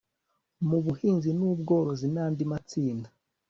[0.69, 3.09] mu buhinzi n ubworozi n andi matsinda